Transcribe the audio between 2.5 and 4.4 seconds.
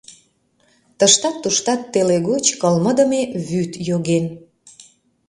кылмыдыме вӱд йоген.